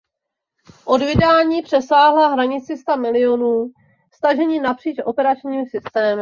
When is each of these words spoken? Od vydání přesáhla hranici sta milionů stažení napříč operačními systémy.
Od 0.85 1.01
vydání 1.01 1.61
přesáhla 1.61 2.27
hranici 2.33 2.77
sta 2.77 2.95
milionů 2.95 3.71
stažení 4.13 4.59
napříč 4.59 4.97
operačními 5.05 5.65
systémy. 5.69 6.19